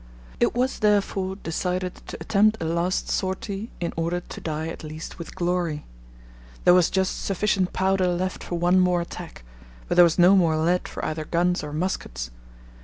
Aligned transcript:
It 0.39 0.55
was 0.55 0.79
therefore 0.79 1.35
decided 1.35 1.93
to 2.07 2.17
attempt 2.19 2.59
a 2.59 2.65
last 2.65 3.07
sortie 3.07 3.69
in 3.79 3.93
order 3.95 4.19
to 4.19 4.41
die 4.41 4.67
at 4.67 4.83
least 4.83 5.19
with 5.19 5.35
glory. 5.35 5.85
There 6.63 6.73
was 6.73 6.89
just 6.89 7.23
sufficient 7.23 7.71
powder 7.71 8.07
left 8.07 8.43
for 8.43 8.55
one 8.57 8.79
more 8.79 9.01
attack, 9.01 9.43
but 9.87 9.97
there 9.97 10.03
was 10.03 10.17
no 10.17 10.35
more 10.35 10.57
lead 10.57 10.87
for 10.87 11.05
either 11.05 11.23
guns 11.25 11.63
or 11.63 11.71
muskets. 11.71 12.31